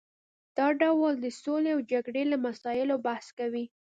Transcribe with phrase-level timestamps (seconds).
[0.57, 3.65] دا ډول د سولې او جګړې له مسایلو بحث کوي